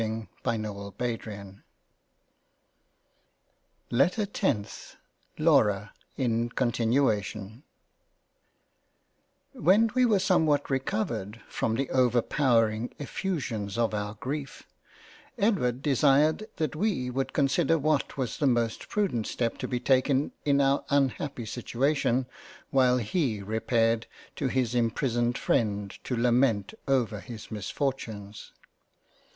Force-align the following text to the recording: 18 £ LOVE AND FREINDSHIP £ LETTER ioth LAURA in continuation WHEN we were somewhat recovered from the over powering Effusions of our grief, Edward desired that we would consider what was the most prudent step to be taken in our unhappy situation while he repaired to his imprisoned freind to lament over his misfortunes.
18 0.01 0.27
£ 0.33 0.63
LOVE 0.65 0.95
AND 0.99 1.21
FREINDSHIP 1.21 1.23
£ 1.23 1.61
LETTER 3.91 4.25
ioth 4.25 4.95
LAURA 5.37 5.91
in 6.17 6.49
continuation 6.49 7.61
WHEN 9.53 9.91
we 9.93 10.03
were 10.07 10.17
somewhat 10.17 10.71
recovered 10.71 11.39
from 11.47 11.75
the 11.75 11.87
over 11.91 12.23
powering 12.23 12.91
Effusions 12.97 13.77
of 13.77 13.93
our 13.93 14.15
grief, 14.15 14.63
Edward 15.37 15.83
desired 15.83 16.47
that 16.55 16.75
we 16.75 17.11
would 17.11 17.31
consider 17.31 17.77
what 17.77 18.17
was 18.17 18.37
the 18.39 18.47
most 18.47 18.89
prudent 18.89 19.27
step 19.27 19.59
to 19.59 19.67
be 19.67 19.79
taken 19.79 20.31
in 20.43 20.59
our 20.59 20.83
unhappy 20.89 21.45
situation 21.45 22.25
while 22.71 22.97
he 22.97 23.43
repaired 23.43 24.07
to 24.35 24.47
his 24.47 24.73
imprisoned 24.73 25.35
freind 25.37 26.01
to 26.03 26.17
lament 26.17 26.73
over 26.87 27.19
his 27.19 27.51
misfortunes. 27.51 28.51